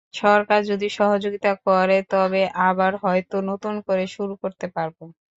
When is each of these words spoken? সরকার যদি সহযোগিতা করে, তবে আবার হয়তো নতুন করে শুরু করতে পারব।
সরকার 0.17 0.59
যদি 0.65 0.87
সহযোগিতা 0.97 1.51
করে, 1.65 1.97
তবে 2.11 2.41
আবার 2.63 2.91
হয়তো 3.03 3.37
নতুন 3.49 3.75
করে 3.87 4.03
শুরু 4.15 4.33
করতে 4.43 4.65
পারব। 4.75 4.97